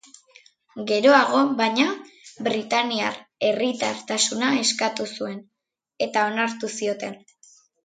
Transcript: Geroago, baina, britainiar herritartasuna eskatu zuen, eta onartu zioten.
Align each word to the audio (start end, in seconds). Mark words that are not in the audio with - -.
Geroago, 0.91 1.41
baina, 1.59 1.85
britainiar 2.47 3.13
herritartasuna 3.49 4.51
eskatu 4.63 5.09
zuen, 5.13 5.39
eta 6.09 6.27
onartu 6.33 6.75
zioten. 6.81 7.23